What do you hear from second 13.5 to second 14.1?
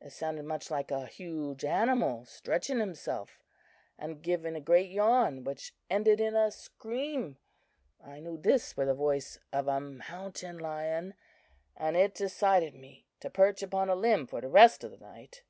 upon a